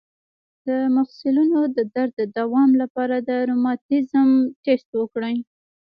[0.67, 4.27] د مفصلونو د درد د دوام لپاره د روماتیزم
[4.63, 5.35] ټسټ وکړئ